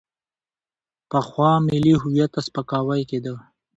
پخوا 1.09 1.51
ملي 1.67 1.93
هویت 2.01 2.29
ته 2.35 2.41
سپکاوی 2.47 3.03
کېده. 3.09 3.33